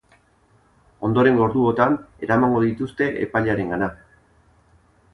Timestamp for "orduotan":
1.49-1.99